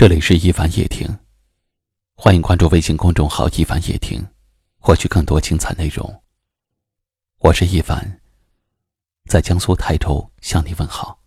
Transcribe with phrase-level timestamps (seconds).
[0.00, 1.08] 这里是一凡夜听，
[2.14, 4.24] 欢迎关注微信公众号“一凡夜听”，
[4.78, 6.22] 获取更多精彩内容。
[7.40, 8.20] 我是一凡，
[9.28, 11.18] 在江苏泰州向你问好。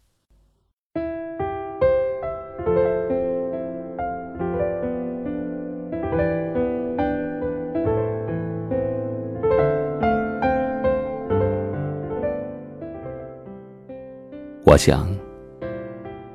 [14.64, 15.14] 我想，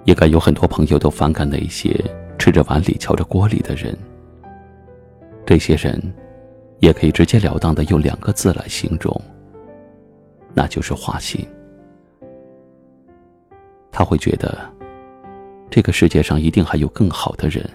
[0.05, 1.98] 应该有很多朋友都反感那些。
[2.46, 3.92] 吃着碗里，瞧着锅里的人，
[5.44, 6.00] 这些人，
[6.79, 9.21] 也可以直截了当的用两个字来形容，
[10.54, 11.44] 那就是花心。
[13.90, 14.57] 他会觉得，
[15.68, 17.68] 这个世界上一定还有更好的人，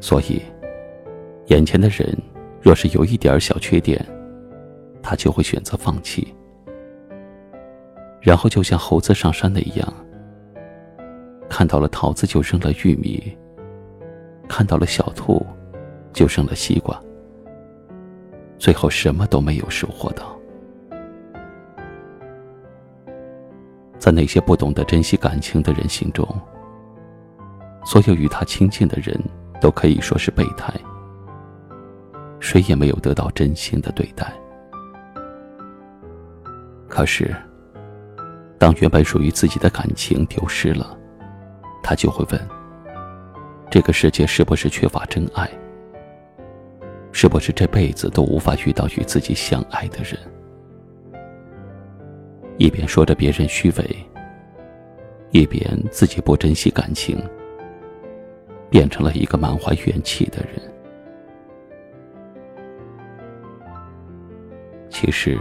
[0.00, 0.40] 所以，
[1.46, 2.16] 眼前的人
[2.62, 4.06] 若是有一点小缺点，
[5.02, 6.32] 他就会选择放弃，
[8.20, 9.94] 然后就像猴子上山的一样。
[11.50, 13.36] 看到了桃子就扔了玉米，
[14.48, 15.44] 看到了小兔，
[16.12, 16.98] 就扔了西瓜，
[18.56, 20.34] 最后什么都没有收获到。
[23.98, 26.26] 在那些不懂得珍惜感情的人心中，
[27.84, 29.20] 所有与他亲近的人
[29.60, 30.72] 都可以说是备胎，
[32.38, 34.32] 谁也没有得到真心的对待。
[36.88, 37.34] 可是，
[38.56, 40.96] 当原本属于自己的感情丢失了，
[41.90, 42.40] 他就会问：
[43.68, 45.50] 这个世界是不是缺乏真爱？
[47.10, 50.16] 是不是这辈子都无法遇到与自己相爱的人？
[52.58, 53.96] 一边说着别人虚伪，
[55.32, 57.20] 一边自己不珍惜感情，
[58.70, 60.62] 变成了一个满怀怨气的人。
[64.88, 65.36] 其实，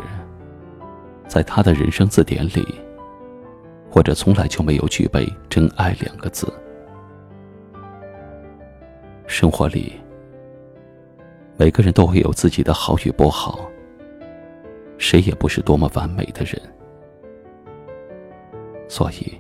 [1.28, 2.66] 在他的人生字典里。
[4.00, 6.48] 或者从来就没有具备“真爱”两个字。
[9.28, 9.92] 生活里，
[11.58, 13.70] 每个人都会有自己的好与不好，
[14.98, 16.58] 谁也不是多么完美的人。
[18.88, 19.38] 所以，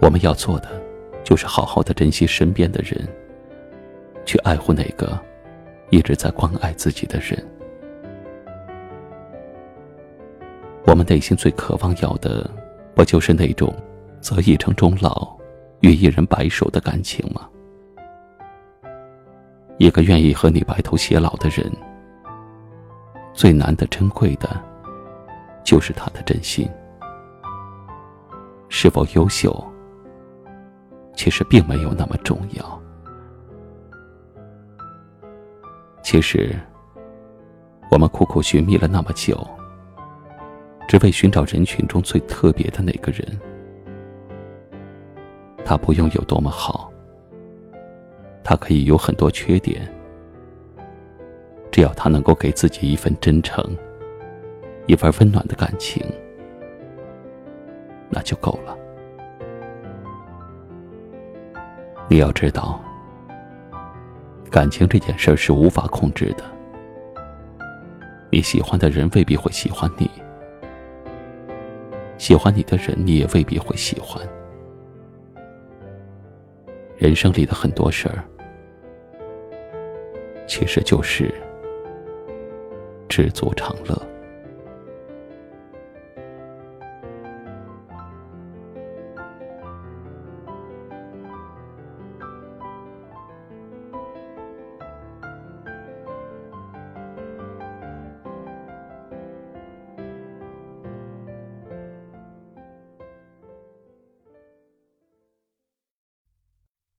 [0.00, 0.68] 我们要做的，
[1.22, 3.00] 就是好好的珍惜身边的人，
[4.24, 5.16] 去爱护那个
[5.90, 7.40] 一直在关爱自己的人。
[10.84, 12.50] 我们内心最渴望要的。
[12.94, 13.74] 不就是那种，
[14.20, 15.36] 择一城终老，
[15.80, 17.48] 与一人白首的感情吗？
[19.78, 21.70] 一个愿意和你白头偕老的人，
[23.32, 24.48] 最难得、珍贵的，
[25.64, 26.68] 就是他的真心。
[28.68, 29.52] 是否优秀，
[31.16, 32.80] 其实并没有那么重要。
[36.02, 36.56] 其实，
[37.90, 39.44] 我们苦苦寻觅了那么久。
[40.86, 43.40] 只为寻找人群中最特别的那个人。
[45.64, 46.92] 他不用有多么好，
[48.42, 49.80] 他可以有很多缺点，
[51.70, 53.64] 只要他能够给自己一份真诚，
[54.86, 56.04] 一份温暖的感情，
[58.10, 58.76] 那就够了。
[62.08, 62.78] 你要知道，
[64.50, 66.44] 感情这件事是无法控制的。
[68.30, 70.10] 你喜欢的人未必会喜欢你。
[72.24, 74.26] 喜欢你的人，你也未必会喜欢。
[76.96, 78.24] 人生里的很多事儿，
[80.46, 81.30] 其实就是
[83.10, 84.13] 知足常乐。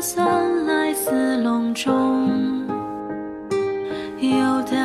[0.00, 2.64] 算来似笼中，
[4.20, 4.76] 有的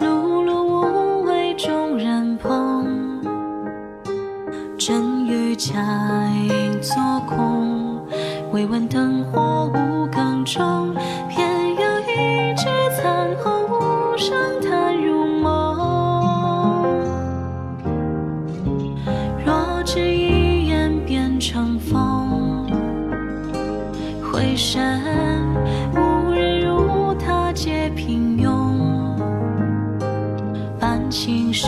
[0.00, 2.86] 碌碌无为众人捧，
[4.78, 5.74] 真与假
[6.48, 6.94] 影作
[7.26, 8.06] 空，
[8.52, 10.94] 未闻灯火无更钟。
[11.28, 12.36] 只一眼便。
[24.56, 25.02] 身
[25.92, 29.16] 无人如他皆平庸。
[30.80, 31.66] 半醒时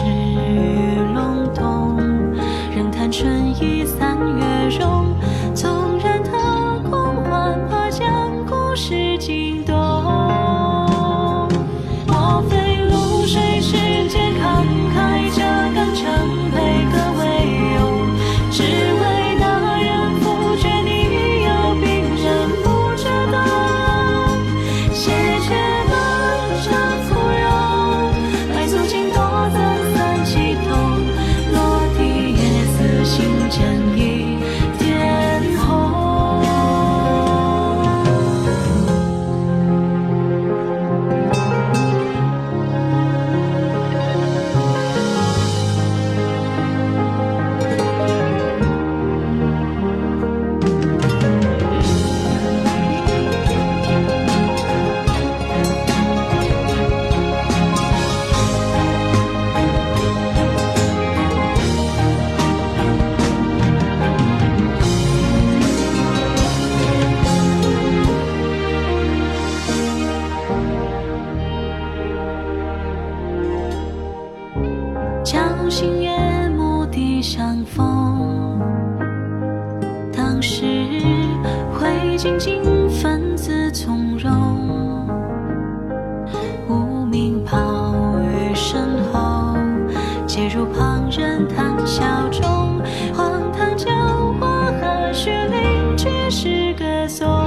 [97.09, 97.38] So.